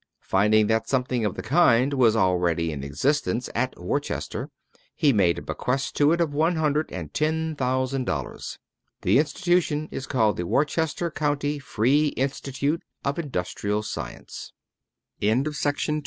Finding 0.23 0.65
that 0.65 0.89
something 0.89 1.25
of 1.25 1.35
the 1.35 1.43
kind 1.43 1.93
was 1.93 2.15
already 2.15 2.71
in 2.71 2.83
existence 2.83 3.51
at 3.53 3.79
Worcester, 3.79 4.49
he 4.95 5.13
made 5.13 5.37
a 5.37 5.43
bequest 5.43 5.95
to 5.97 6.11
it 6.11 6.19
of 6.19 6.33
one 6.33 6.55
hundred 6.55 6.91
and 6.91 7.13
ten 7.13 7.55
thousand 7.55 8.05
dollars. 8.05 8.57
The 9.03 9.19
institution 9.19 9.87
is 9.91 10.07
called 10.07 10.37
the 10.37 10.47
Worcester 10.47 11.11
County 11.11 11.59
Free 11.59 12.07
Institute 12.17 12.81
of 13.05 13.19
Industrial 13.19 13.83
Science. 13.83 14.53
ELIHU 15.21 15.21
BURRITT, 15.21 15.21
THE 15.21 15.27
LEARNED 15.27 15.43
BLACKSMITH. 15.43 15.65
Elihu 15.67 15.69
Burritt, 15.75 15.85
w 15.85 15.99